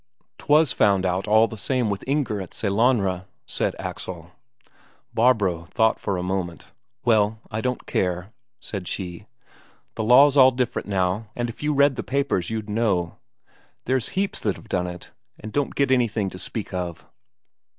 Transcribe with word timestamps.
"'Twas 0.39 0.71
found 0.71 1.05
out 1.05 1.27
all 1.27 1.47
the 1.47 1.55
same 1.55 1.91
with 1.91 2.03
Inger 2.07 2.41
at 2.41 2.55
Sellanraa," 2.55 3.27
said 3.45 3.75
Axel. 3.77 4.31
Barbro 5.13 5.65
thought 5.65 5.99
for 5.99 6.17
a 6.17 6.23
moment. 6.23 6.69
"Well, 7.05 7.39
I 7.51 7.61
don't 7.61 7.85
care," 7.85 8.33
said 8.59 8.87
she. 8.87 9.27
"The 9.93 10.03
law's 10.03 10.35
all 10.37 10.49
different 10.49 10.87
now, 10.87 11.27
and 11.35 11.49
if 11.51 11.61
you 11.61 11.75
read 11.75 11.97
the 11.97 12.01
papers 12.01 12.49
you'd 12.49 12.67
know. 12.67 13.17
There's 13.85 14.09
heaps 14.17 14.39
that 14.39 14.55
have 14.55 14.69
done 14.69 14.87
it, 14.87 15.11
and 15.39 15.53
don't 15.53 15.75
get 15.75 15.91
anything 15.91 16.31
to 16.31 16.39
speak 16.39 16.73
of." 16.73 17.05